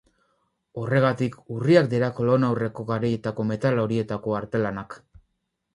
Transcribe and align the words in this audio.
Horregatik, 0.83 1.37
urriak 1.57 1.89
dira 1.93 2.09
kolonaurreko 2.21 2.89
garaietako 2.91 3.47
metal 3.53 3.85
horietako 3.85 4.37
artelanak. 4.43 5.03